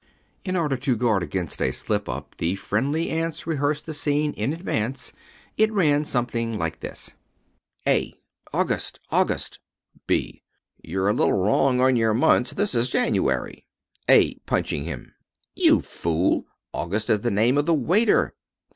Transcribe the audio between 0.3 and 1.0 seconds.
In order to